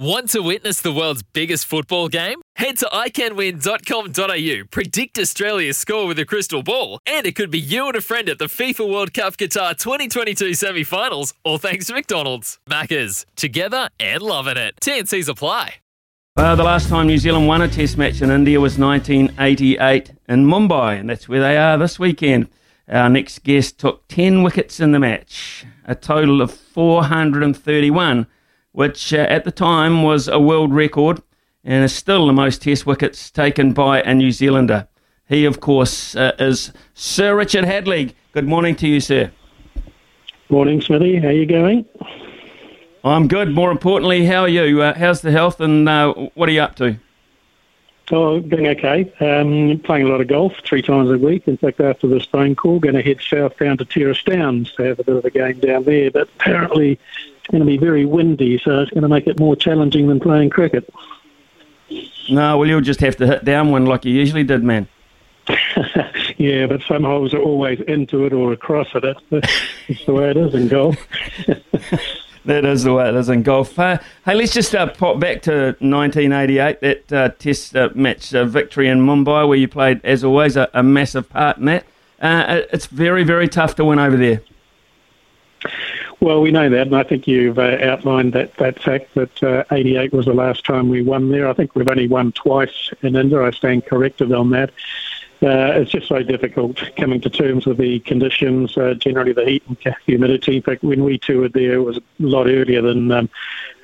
[0.00, 2.40] Want to witness the world's biggest football game?
[2.56, 7.86] Head to iCanWin.com.au, predict Australia's score with a crystal ball, and it could be you
[7.86, 11.92] and a friend at the FIFA World Cup Qatar 2022 semi finals, all thanks to
[11.92, 12.58] McDonald's.
[12.66, 14.74] Maccas, together and loving it.
[14.80, 15.74] TNCs apply.
[16.34, 20.46] Uh, the last time New Zealand won a test match in India was 1988 in
[20.46, 22.48] Mumbai, and that's where they are this weekend.
[22.88, 28.26] Our next guest took 10 wickets in the match, a total of 431
[28.72, 31.22] which uh, at the time was a world record
[31.64, 34.88] and is still the most test wickets taken by a New Zealander.
[35.28, 38.14] He, of course, uh, is Sir Richard Hadlee.
[38.32, 39.30] Good morning to you, sir.
[40.48, 41.16] Morning, Smithy.
[41.16, 41.84] How are you going?
[43.04, 43.50] I'm good.
[43.54, 44.82] More importantly, how are you?
[44.82, 46.98] Uh, how's the health and uh, what are you up to?
[48.12, 49.10] Oh, doing okay.
[49.20, 51.46] Um, playing a lot of golf three times a week.
[51.46, 54.82] In fact, after this phone call, going to head south down to Terrace Downs to
[54.82, 56.10] have a bit of a game down there.
[56.10, 56.98] But apparently,
[57.50, 60.50] going to be very windy, so it's going to make it more challenging than playing
[60.50, 60.88] cricket.
[62.30, 64.88] No, well, you'll just have to hit down one like you usually did, man.
[66.36, 69.02] yeah, but some holes are always into it or across it.
[69.02, 69.40] That's the,
[69.88, 70.96] that's the way it is in golf.
[72.44, 73.76] that is the way it is in golf.
[73.78, 78.44] Uh, hey, let's just uh, pop back to 1988, that uh, Test uh, match uh,
[78.44, 81.84] victory in Mumbai, where you played, as always, a, a massive part in that.
[82.20, 84.42] Uh, it's very, very tough to win over there.
[86.20, 89.64] Well, we know that, and I think you've uh, outlined that, that fact that uh,
[89.72, 91.48] 88 was the last time we won there.
[91.48, 93.40] I think we've only won twice in India.
[93.40, 94.68] I stand corrected on that.
[95.42, 99.62] Uh, it's just so difficult coming to terms with the conditions, uh, generally the heat
[99.66, 100.56] and humidity.
[100.56, 103.30] In fact, when we toured there, it was a lot earlier than um,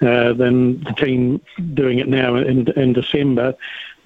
[0.03, 1.41] uh, than the team
[1.73, 3.55] doing it now in, in December.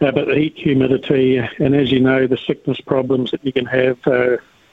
[0.00, 3.66] Uh, but the heat, humidity, and as you know, the sickness problems that you can
[3.66, 3.98] have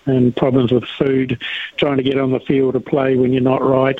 [0.07, 1.41] and problems with food,
[1.77, 3.99] trying to get on the field to play when you're not right,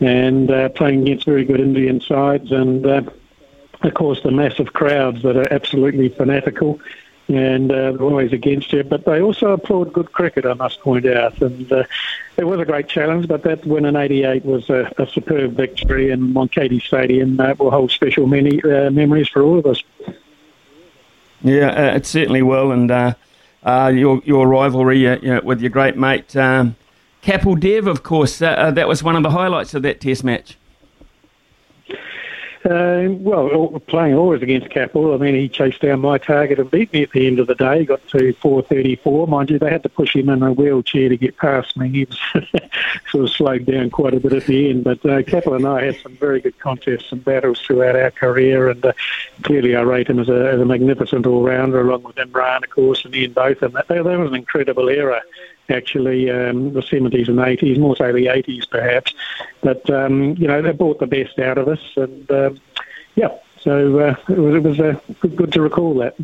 [0.00, 3.02] and uh, playing against very good Indian sides, and uh,
[3.82, 6.80] of course the massive crowds that are absolutely fanatical.
[7.28, 11.42] And uh, always against you, but they also applaud good cricket, I must point out.
[11.42, 11.82] And uh,
[12.36, 16.12] it was a great challenge, but that win in '88 was a, a, superb victory,
[16.12, 19.82] and Wankhede Stadium That will hold special many uh, memories for all of us.
[21.42, 22.92] Yeah, uh, it certainly will, and
[23.66, 26.76] uh, your your rivalry uh, you know, with your great mate um,
[27.26, 28.40] Kapil Dev, of course.
[28.40, 30.56] Uh, uh, that was one of the highlights of that Test match.
[32.66, 36.92] Uh, well, playing always against Kapil, I mean, he chased down my target and beat
[36.92, 37.80] me at the end of the day.
[37.80, 39.28] He got to 434.
[39.28, 41.90] Mind you, they had to push him in a wheelchair to get past me.
[41.90, 42.18] He was
[43.10, 44.82] sort of slowed down quite a bit at the end.
[44.82, 48.68] But uh, Kapil and I had some very good contests and battles throughout our career,
[48.68, 48.94] and uh,
[49.42, 53.04] clearly I rate him as a, as a magnificent all-rounder, along with Imran, of course,
[53.04, 53.72] and Ian Botham.
[53.72, 55.22] That, that was an incredible era
[55.70, 59.14] actually, um, the 70s and 80s, more so the 80s perhaps.
[59.62, 61.80] But, um, you know, they brought the best out of us.
[61.96, 62.60] And, um,
[63.14, 66.16] yeah, so uh, it was, it was uh, good, good, to recall that.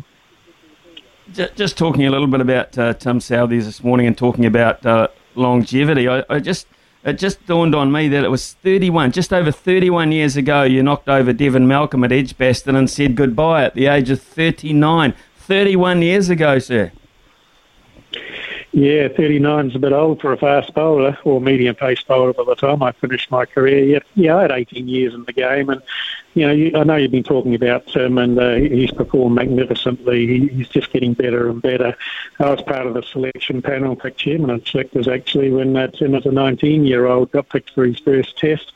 [1.55, 5.07] Just talking a little bit about uh, Tim Southees this morning and talking about uh,
[5.35, 6.67] longevity, I, I just
[7.05, 10.81] it just dawned on me that it was 31, just over 31 years ago, you
[10.81, 15.13] knocked over Devon Malcolm at Edgbaston and said goodbye at the age of 39.
[15.35, 16.93] 31 years ago, sir.
[18.75, 22.43] Yeah, 39 is a bit old for a fast bowler or medium pace bowler by
[22.43, 23.83] the time I finished my career.
[23.83, 25.79] Yeah, yeah, I had 18 years in the game, and
[26.33, 30.25] you know, you, I know you've been talking about Tim, and uh, he's performed magnificently.
[30.25, 31.95] He, he's just getting better and better.
[32.39, 36.15] I was part of the selection panel, picked chairman and selectors actually when uh, Tim,
[36.15, 38.71] as a 19-year-old, got picked for his first test.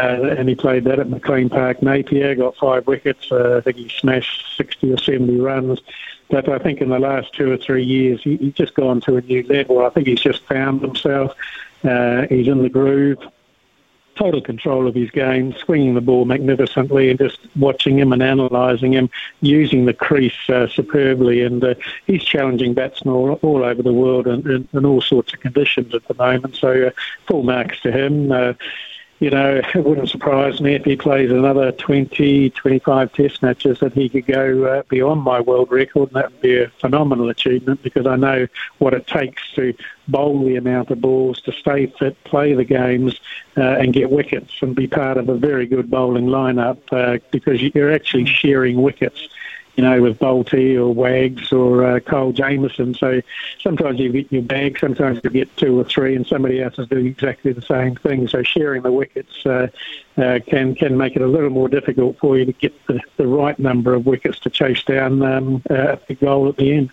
[0.00, 3.30] Uh, and he played that at McLean Park, Napier, got five wickets.
[3.30, 5.80] Uh, I think he smashed 60 or 70 runs.
[6.30, 9.16] But I think in the last two or three years, he, he's just gone to
[9.16, 9.84] a new level.
[9.84, 11.32] I think he's just found himself.
[11.84, 13.18] Uh, he's in the groove,
[14.14, 18.92] total control of his game, swinging the ball magnificently, and just watching him and analysing
[18.92, 19.10] him,
[19.40, 21.42] using the crease uh, superbly.
[21.42, 21.74] And uh,
[22.06, 25.94] he's challenging batsmen all, all over the world in, in, in, all sorts of conditions
[25.94, 26.54] at the moment.
[26.56, 26.90] So uh,
[27.26, 28.56] full marks to him.
[29.20, 33.92] You know, it wouldn't surprise me if he plays another 20, 25 test matches that
[33.92, 37.82] he could go uh, beyond my world record, and that would be a phenomenal achievement
[37.82, 39.74] because I know what it takes to
[40.08, 43.20] bowl the amount of balls, to stay fit, play the games,
[43.56, 47.62] uh, and get wickets, and be part of a very good bowling lineup uh, because
[47.62, 49.28] you're actually sharing wickets
[49.76, 52.94] you know, with Boult or Wags or uh, Kyle Jamieson.
[52.94, 53.22] So
[53.62, 56.88] sometimes you get your bag, sometimes you get two or three, and somebody else is
[56.88, 58.28] doing exactly the same thing.
[58.28, 59.68] So sharing the wickets uh,
[60.16, 63.26] uh, can can make it a little more difficult for you to get the, the
[63.26, 66.90] right number of wickets to chase down um, uh, a goal at the end.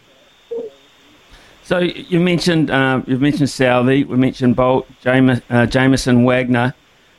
[1.64, 6.74] So you mentioned uh, you've mentioned Southee, we mentioned Boult, James, uh, Jamieson, Wagner,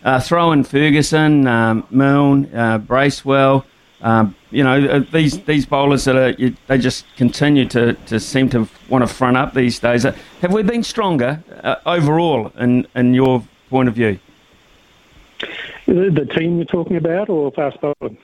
[0.05, 2.45] uh, Ferguson, um, Milne,
[2.87, 3.67] Bracewell.
[4.01, 8.21] Um, you know, uh, these these bowlers that are you, they just continue to, to
[8.21, 10.05] seem to want to front up these days.
[10.05, 14.19] Uh, have we been stronger uh, overall in in your point of view?
[15.87, 18.19] The, the team you're talking about, or fast bowling?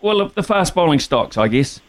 [0.00, 1.80] well, the fast bowling stocks, I guess.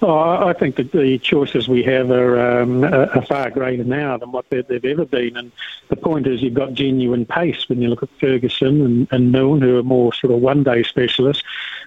[0.00, 4.32] Oh, I think that the choices we have are, um, are far greater now than
[4.32, 5.36] what they've ever been.
[5.36, 5.52] And
[5.88, 9.60] the point is, you've got genuine pace when you look at Ferguson and, and Milne,
[9.60, 11.42] who are more sort of one day specialists.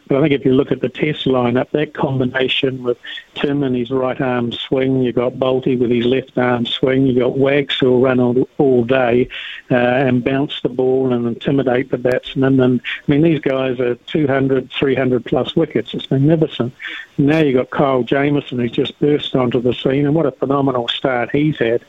[0.08, 2.98] But I think if you look at the test lineup, that combination with
[3.36, 7.20] Tim and his right arm swing, you've got Boult with his left arm swing, you've
[7.20, 9.28] got Wags who'll run all, all day
[9.70, 12.60] uh, and bounce the ball and intimidate the batsmen.
[12.60, 15.94] And I mean, these guys are 200, 300 plus wickets.
[15.94, 16.74] It's magnificent.
[17.18, 20.88] Now you've got Kyle Jamieson who's just burst onto the scene, and what a phenomenal
[20.88, 21.84] start he's had.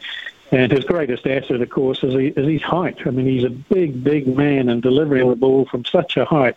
[0.51, 3.07] And his greatest asset, of course, is, he, is his height.
[3.07, 6.57] I mean, he's a big, big man and delivering the ball from such a height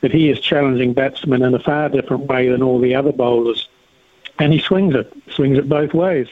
[0.00, 3.68] that he is challenging batsmen in a far different way than all the other bowlers.
[4.38, 6.28] And he swings it, swings it both ways.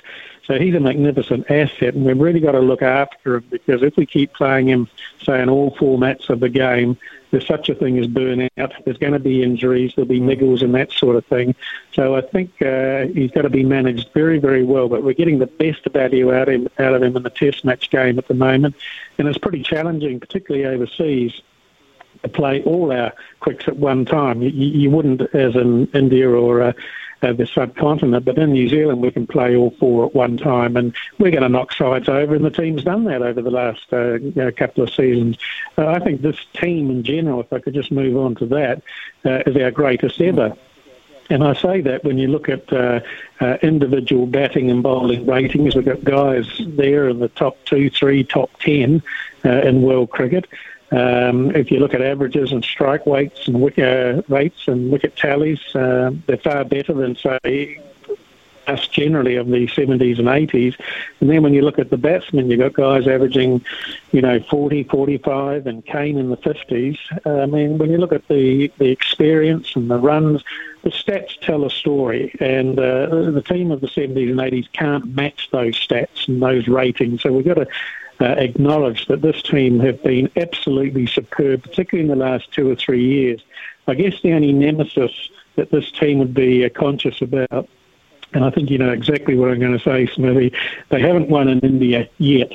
[0.47, 3.97] So he's a magnificent asset, and we've really got to look after him because if
[3.97, 4.89] we keep playing him,
[5.21, 6.97] say, in all formats of the game,
[7.33, 8.73] there's such a thing as burnout.
[8.85, 11.57] There's going to be injuries, there'll be niggles and that sort of thing.
[11.93, 14.89] So I think uh, he's got to be managed very, very well.
[14.89, 17.65] But we're getting the best value out of him, out of him in the Test
[17.65, 18.77] match game at the moment,
[19.19, 21.43] and it's pretty challenging, particularly overseas
[22.33, 24.43] play all our quicks at one time.
[24.43, 26.73] You, you wouldn't, as in India or uh,
[27.23, 30.77] uh, the subcontinent, but in New Zealand we can play all four at one time,
[30.77, 33.87] and we're going to knock sides over, and the team's done that over the last
[33.93, 35.39] uh, you know, couple of seasons.
[35.79, 38.83] Uh, I think this team in general, if I could just move on to that,
[39.25, 40.57] uh, is our greatest ever.
[41.29, 43.01] And I say that when you look at uh,
[43.41, 48.23] uh, individual batting and bowling ratings, we've got guys there in the top two, three,
[48.23, 49.03] top ten
[49.45, 50.47] uh, in world cricket.
[50.93, 55.61] Um, if you look at averages and strike weights and wicket rates and wicket tallies,
[55.75, 57.81] uh, they're far better than say
[58.67, 60.77] us generally of the 70s and 80s.
[61.21, 63.65] And then when you look at the batsmen, you've got guys averaging,
[64.13, 66.99] you know, 40, 45, and Kane in the 50s.
[67.25, 70.43] Uh, I mean, when you look at the, the experience and the runs,
[70.83, 75.15] the stats tell a story, and uh, the team of the 70s and 80s can't
[75.15, 77.23] match those stats and those ratings.
[77.23, 77.67] So we've got to
[78.21, 82.75] uh, acknowledge that this team have been absolutely superb, particularly in the last two or
[82.75, 83.43] three years.
[83.87, 85.13] I guess the only nemesis
[85.57, 87.69] that this team would be uh, conscious about,
[88.33, 90.53] and I think you know exactly what I'm going to say, Smithy,
[90.89, 92.53] they haven't won in India yet,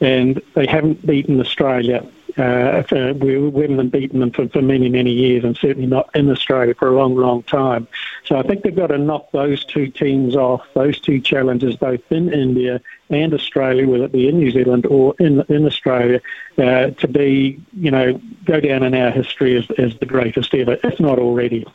[0.00, 2.06] and they haven't beaten Australia
[2.38, 2.82] uh,
[3.20, 6.74] we, we haven't beaten them for, for many, many years, and certainly not in Australia
[6.74, 7.86] for a long, long time.
[8.24, 12.00] So I think they've got to knock those two teams off, those two challenges, both
[12.10, 16.20] in India and Australia, whether it be in New Zealand or in in Australia,
[16.58, 20.78] uh, to be, you know, go down in our history as, as the greatest ever,
[20.82, 21.66] if not already.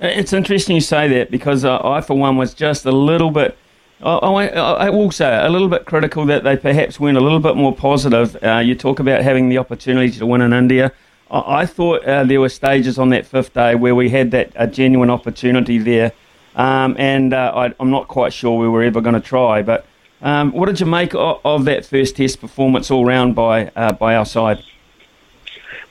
[0.00, 3.58] It's interesting you say that because uh, I, for one, was just a little bit
[4.02, 7.56] I, I, will say a little bit critical that they perhaps went a little bit
[7.56, 8.36] more positive.
[8.42, 10.92] Uh, you talk about having the opportunity to win in India.
[11.30, 14.52] I, I thought uh, there were stages on that fifth day where we had that
[14.54, 16.12] a genuine opportunity there,
[16.54, 19.62] um, and uh, I, am not quite sure we were ever going to try.
[19.62, 19.84] But
[20.22, 23.92] um, what did you make of, of, that first test performance all round by uh,
[23.92, 24.62] by our side?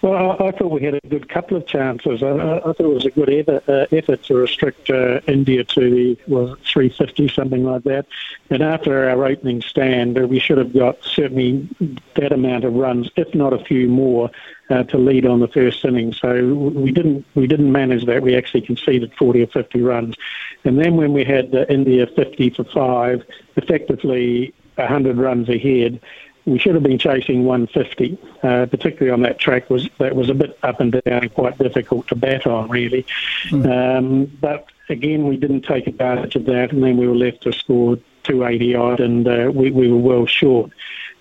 [0.02, 2.22] Well, I, I, thought we had a good couple of chances.
[2.22, 5.90] I, I thought it was a good effort, uh, effort to restrict uh, India to
[5.90, 8.06] the well, 350, something like that.
[8.52, 11.68] And after our opening stand, uh, we should have got certainly
[12.16, 14.30] that amount of runs, if not a few more,
[14.70, 16.14] uh, to lead on the first inning.
[16.14, 18.22] So we didn't we didn't manage that.
[18.22, 20.16] We actually conceded 40 or 50 runs,
[20.64, 23.24] and then when we had uh, India 50 for five,
[23.56, 26.00] effectively 100 runs ahead
[26.48, 30.34] we should have been chasing 150, uh, particularly on that track was that was a
[30.34, 33.06] bit up and down and quite difficult to bat on really.
[33.50, 33.98] Mm.
[33.98, 37.52] Um, but again, we didn't take advantage of that, and then we were left to
[37.52, 40.72] score 280 odd, and uh, we, we were well short.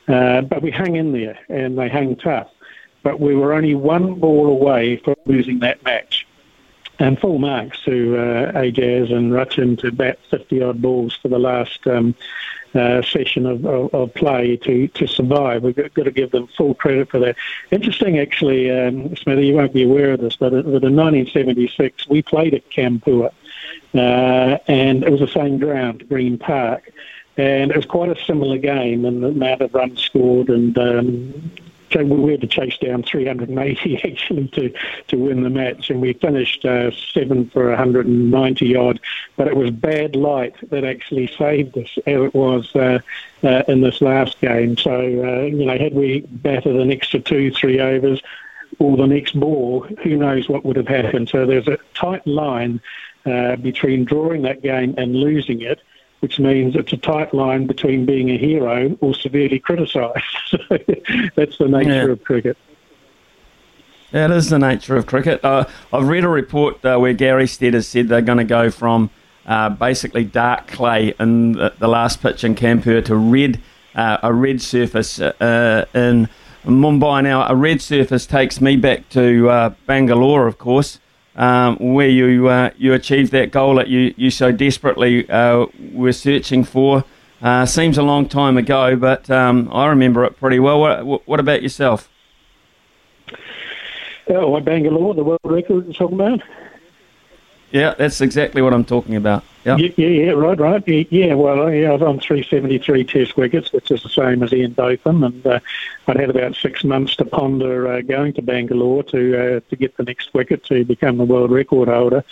[0.07, 2.49] Uh, but we hung in there, and they hung tough.
[3.03, 6.16] But we were only one ball away from losing that match.
[6.99, 11.39] And full marks to uh, Ajaz and Rachin to bat 50 odd balls for the
[11.39, 12.15] last um,
[12.75, 15.63] uh, session of, of, of, play to, to survive.
[15.63, 17.37] We've got, got, to give them full credit for that.
[17.71, 22.55] Interesting, actually, um, Smithy, you won't be aware of this, but, in 1976 we played
[22.55, 23.31] at Kanpur,
[23.95, 23.99] uh,
[24.67, 26.91] and it was the same ground, Green Park.
[27.39, 31.51] And it was quite a similar game in the amount of runs scored and um,
[31.95, 34.73] we had to chase down 380 actually to,
[35.09, 39.01] to win the match, and we finished uh, seven for 190 odd.
[39.37, 43.01] But it was bad light that actually saved us, as it was uh,
[43.43, 44.77] uh, in this last game.
[44.77, 48.23] So uh, you know, had we batted an extra two, three overs,
[48.79, 51.29] or the next ball, who knows what would have happened?
[51.29, 52.81] So there's a tight line
[53.25, 55.81] uh, between drawing that game and losing it
[56.21, 60.25] which means it's a tight line between being a hero or severely criticised.
[60.47, 60.59] so
[61.37, 62.13] that's the nature yeah.
[62.13, 62.57] of cricket.
[64.13, 65.45] That is the nature of cricket.
[65.45, 68.71] Uh, I've read a report uh, where Gary Stead has said they're going to go
[68.71, 69.11] from
[69.45, 73.61] uh, basically dark clay in the, the, last pitch in Kanpur to red,
[73.95, 76.29] uh, a red surface uh, in
[76.65, 77.25] Mumbai.
[77.25, 80.99] Now, a red surface takes me back to uh, Bangalore, of course
[81.37, 86.13] um, where you uh, you achieved that goal that you, you so desperately uh, were
[86.13, 87.05] searching for.
[87.43, 90.81] Uh, seems a long time ago, but um, I remember it pretty well.
[90.81, 92.09] What, what about yourself?
[94.29, 96.41] Oh, what Bangalore, the world record talking about?
[97.71, 99.45] Yeah, that's exactly what I'm talking about.
[99.65, 100.87] Yeah, yeah, yeah, right, right.
[100.87, 104.75] Yeah, well, yeah, I was on 373 Test wickets, which is the same as Ian
[104.75, 105.59] Botham, and uh,
[106.07, 109.97] I'd had about six months to ponder uh, going to Bangalore to uh, to get
[109.97, 112.25] the next wicket to become the world record holder,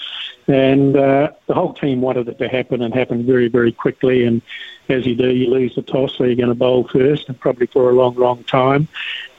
[0.46, 4.24] and uh, the whole team wanted it to happen and happen very, very quickly.
[4.24, 4.40] And
[4.88, 7.66] as you do, you lose the toss, so you're going to bowl first, and probably
[7.66, 8.88] for a long, long time.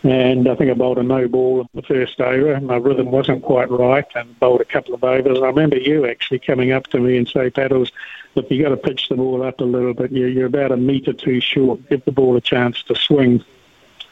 [0.04, 2.54] And I think I bowled a no ball in the first over.
[2.54, 5.40] And my rhythm wasn't quite right and bowled a couple of overs.
[5.40, 7.92] I remember you actually coming up to me and say, Paddles,
[8.36, 10.12] look, you got to pitch the ball up a little bit.
[10.12, 11.90] You're about a metre too short.
[11.90, 13.44] Give the ball a chance to swing.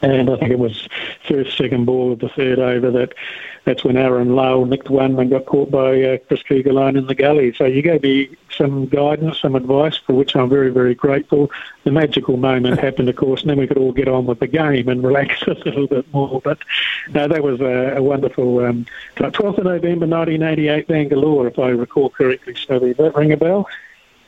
[0.02, 0.88] And I think it was
[1.26, 3.14] first, second ball of the third over that
[3.64, 7.14] that's when Arun Lal nicked one and got caught by uh, Chris Kuggeleijn in the
[7.14, 7.54] gully.
[7.54, 11.50] So you gave me some guidance, some advice, for which I'm very, very grateful.
[11.84, 14.46] The magical moment happened, of course, and then we could all get on with the
[14.46, 16.40] game and relax a little bit more.
[16.42, 16.58] But
[17.10, 18.86] no, that was a, a wonderful um,
[19.16, 22.54] 12th of November 1988, Bangalore, if I recall correctly.
[22.66, 23.66] So did that ring a bell?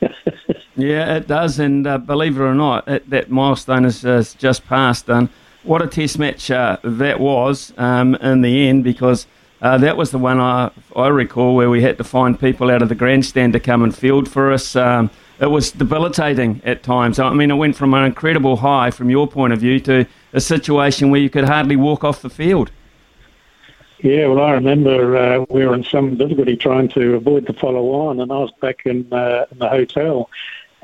[0.75, 4.65] yeah, it does, and uh, believe it or not, it, that milestone has uh, just
[4.65, 5.09] passed.
[5.09, 5.29] And
[5.67, 9.27] what a test match uh, that was um, in the end because
[9.61, 12.81] uh, that was the one I, I recall where we had to find people out
[12.81, 14.75] of the grandstand to come and field for us.
[14.75, 15.09] Um,
[15.39, 17.19] it was debilitating at times.
[17.19, 20.41] I mean, it went from an incredible high from your point of view to a
[20.41, 22.71] situation where you could hardly walk off the field.
[23.99, 27.89] Yeah, well, I remember uh, we were in some difficulty trying to avoid the follow
[27.91, 30.29] on, and I was back in, uh, in the hotel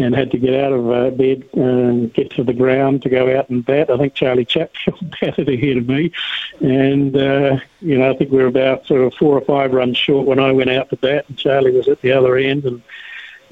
[0.04, 3.38] and had to get out of uh, bed and get to the ground to go
[3.38, 3.90] out and bat.
[3.90, 6.12] I think Charlie Chatfield batted ahead of me,
[6.60, 9.98] and uh, you know I think we were about sort of four or five runs
[9.98, 12.82] short when I went out to bat, and Charlie was at the other end, and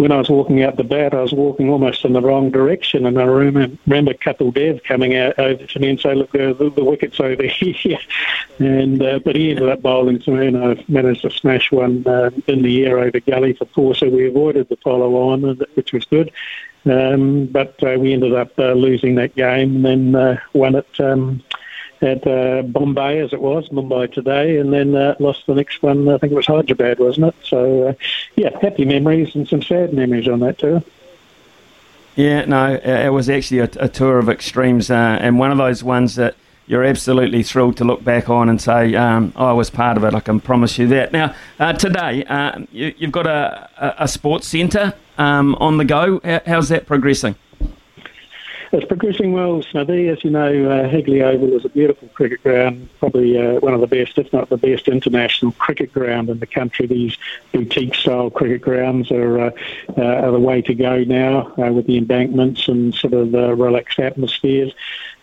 [0.01, 3.05] when I was walking out the bat, I was walking almost in the wrong direction,
[3.05, 6.53] and I remember, remember Kapil Dev coming out over to me and saying, "Look, uh,
[6.53, 7.99] the, the wicket's over here,"
[8.57, 12.03] and uh, but he ended up bowling to me, and I managed to smash one
[12.07, 15.43] uh, in the air over gully for four, so we avoided the follow on,
[15.75, 16.31] which was good.
[16.85, 20.99] Um, but uh, we ended up uh, losing that game, and then uh, won it.
[20.99, 21.43] Um,
[22.01, 26.07] at uh, Bombay as it was, Mumbai today, and then uh, lost the next one.
[26.09, 27.35] I think it was Hyderabad, wasn't it?
[27.43, 27.93] So, uh,
[28.35, 30.83] yeah, happy memories and some sad memories on that tour.
[32.15, 35.83] Yeah, no, it was actually a, a tour of extremes, uh, and one of those
[35.83, 36.35] ones that
[36.67, 40.13] you're absolutely thrilled to look back on and say, um, I was part of it.
[40.13, 41.11] I can promise you that.
[41.11, 45.85] Now, uh, today, uh, you, have got a, a, a sports centre um, on the
[45.85, 46.21] go.
[46.45, 47.35] How's that progressing?
[48.73, 50.07] It's progressing well, Smithy.
[50.07, 53.81] As you know, uh, Hagley Oval is a beautiful cricket ground, probably uh, one of
[53.81, 56.87] the best, if not the best, international cricket ground in the country.
[56.87, 57.17] These
[57.51, 59.51] boutique-style cricket grounds are, uh,
[59.97, 63.53] uh are the way to go now uh, with the embankments and sort of the
[63.55, 64.73] relaxed atmospheres.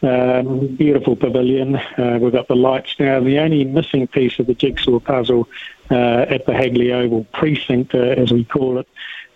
[0.03, 1.77] Um, beautiful pavilion.
[1.77, 3.19] Uh, we've got the lights now.
[3.21, 5.49] The only missing piece of the jigsaw puzzle
[5.89, 8.87] at the Hagley Oval precinct, as we call it,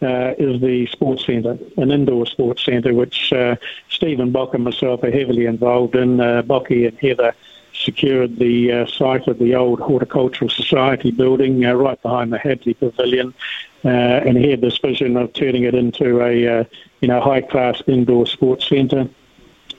[0.03, 3.57] uh, is the sports centre, an indoor sports centre, which uh,
[3.89, 6.21] Stephen Boock and myself are heavily involved in.
[6.21, 7.35] Uh, Boocky and Heather
[7.75, 12.79] secured the uh, site of the old Horticultural Society building uh, right behind the Hadlee
[12.79, 13.35] Pavilion,
[13.85, 16.65] uh, and he had this vision of turning it into a uh,
[17.01, 19.09] you know high class indoor sports centre.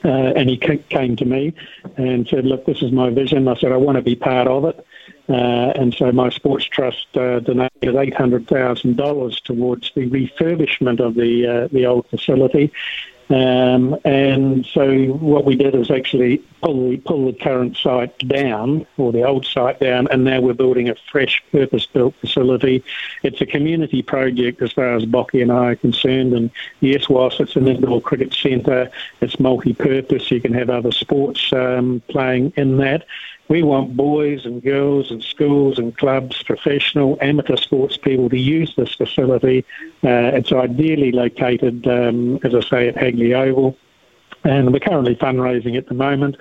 [0.04, 1.54] Uh, and he came to me
[1.96, 4.66] and said, "Look, this is my vision." I said, "I want to be part of
[4.66, 4.86] it."
[5.28, 11.00] Uh, and so my sports trust uh, donated eight hundred thousand dollars towards the refurbishment
[11.00, 12.70] of the uh, the old facility.
[13.30, 18.86] Um, and so what we did is actually pull the, pull the current site down,
[18.98, 22.84] or the old site down, and now we're building a fresh purpose-built facility.
[23.22, 26.50] It's a community project as far as Boocky and I are concerned, and
[26.80, 28.90] yes, whilst it's an indoor cricket centre,
[29.22, 30.30] it's multi-purpose.
[30.30, 33.06] You can have other sports um, playing in that.
[33.48, 38.74] We want boys and girls and schools and clubs, professional, amateur sports people to use
[38.74, 39.64] this facility.
[40.02, 43.76] Uh, it's ideally located, um, as I say, at Hagley Oval.
[44.44, 46.36] And we're currently fundraising at the moment.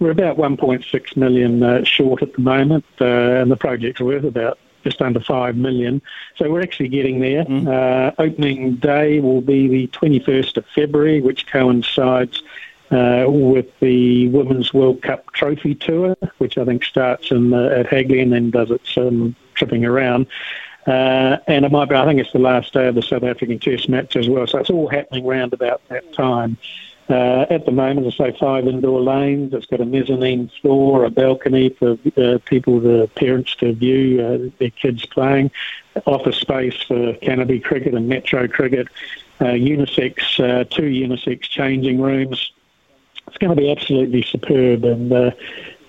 [0.00, 4.58] We're about 1.6 million uh, short at the moment, uh, and the project's worth about
[4.84, 6.00] just under 5 million.
[6.36, 7.44] So we're actually getting there.
[7.44, 7.66] Mm.
[7.66, 12.42] Uh, opening day will be the 21st of February, which coincides
[12.90, 17.86] uh, with the Women's World Cup Trophy Tour, which I think starts in, uh, at
[17.86, 20.26] Hagley and then does its um, tripping around.
[20.86, 23.58] Uh, and it might be, I think it's the last day of the South African
[23.58, 24.46] Test match as well.
[24.46, 26.56] So it's all happening round about that time.
[27.10, 29.52] Uh, at the moment, I say, five indoor lanes.
[29.52, 34.70] It's got a mezzanine floor, a balcony for uh, people, the parents to view their
[34.70, 35.50] kids playing,
[36.06, 38.88] office space for canopy cricket and metro cricket,
[39.40, 40.16] unisex,
[40.70, 42.52] two unisex changing rooms,
[43.28, 44.84] it's going to be absolutely superb.
[44.84, 45.30] And uh,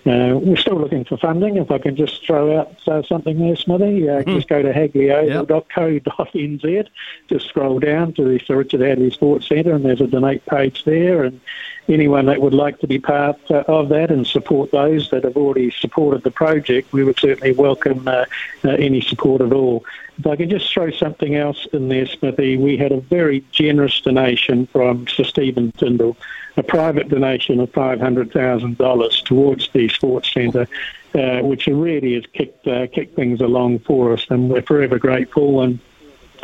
[0.05, 1.57] uh, we're still looking for funding.
[1.57, 4.35] If I can just throw out uh, something there, Smithy, uh, mm.
[4.35, 6.87] just go to hagley.co.nz, yep.
[7.27, 10.85] just scroll down to the Sir Richard Hadlee Sports Centre, and there's a donate page
[10.85, 11.25] there.
[11.25, 11.41] And
[11.89, 15.35] anyone that would like to be part uh, of that and support those that have
[15.35, 18.25] already supported the project, we would certainly welcome uh,
[18.63, 19.83] uh, any support at all.
[20.17, 23.99] If I can just throw something else in there, Smithy, we had a very generous
[24.01, 26.15] donation from Sir Stephen Tindall
[26.57, 30.67] a private donation of $500,000 towards the sports centre,
[31.13, 35.61] uh, which really has kicked, uh, kicked things along for us, and we're forever grateful.
[35.61, 35.79] And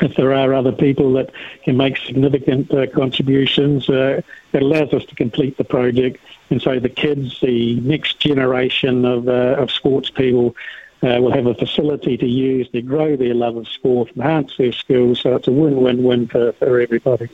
[0.01, 1.31] if there are other people that
[1.63, 4.21] can make significant uh, contributions, uh,
[4.53, 6.19] it allows us to complete the project.
[6.49, 10.55] And so the kids, the next generation of, uh, of sports people,
[11.03, 14.71] uh, will have a facility to use to grow their love of sport, enhance their
[14.71, 15.19] skills.
[15.19, 17.29] So it's a win-win-win for, for everybody.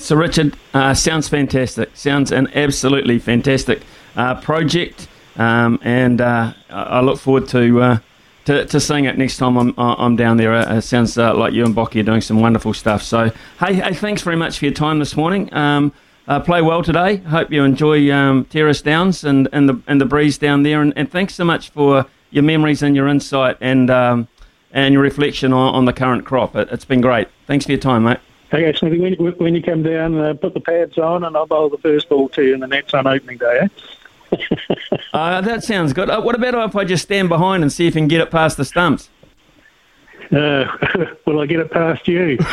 [0.00, 1.94] So, Richard, uh, sounds fantastic.
[1.94, 3.82] Sounds an absolutely fantastic
[4.16, 7.98] uh, project, um, and uh, I look forward to, uh,
[8.46, 10.54] to, to seeing it next time I'm I'm down there.
[10.54, 13.02] Uh, it sounds uh, like you and Boocky are doing some wonderful stuff.
[13.02, 15.52] So, hey, hey, thanks very much for your time this morning.
[15.52, 15.92] Um,
[16.44, 17.16] play well today.
[17.16, 20.80] Hope you enjoy um, Terrace Downs and, and the and the breeze down there.
[20.80, 24.28] And, and thanks so much for your memories and your insight and um,
[24.72, 26.56] and your reflection on, on the current crop.
[26.56, 27.28] It, it's been great.
[27.46, 28.20] Thanks for your time, mate.
[28.52, 31.68] Okay, Smithy, when, when you come down, uh, put the pads on and I'll bowl
[31.68, 33.68] the first ball to you in the nets on opening day, eh?
[35.12, 36.10] uh, that sounds good.
[36.10, 38.30] Uh, what about if I just stand behind and see if you can get it
[38.30, 39.08] past the stumps?
[40.32, 40.64] Uh,
[41.26, 42.38] will I get it past you?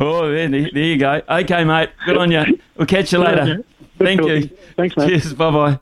[0.00, 1.20] oh, there, there you go.
[1.28, 1.90] Okay, mate.
[2.04, 2.60] Good on you.
[2.76, 3.64] We'll catch you later.
[3.98, 4.48] Thank you.
[4.76, 5.08] Thanks, mate.
[5.08, 5.34] Cheers.
[5.34, 5.74] Bye bye.